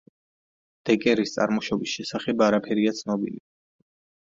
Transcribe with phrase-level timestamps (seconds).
[0.89, 3.41] დეკერის წარმოშობის შესახებ არაფერია ცნობილი.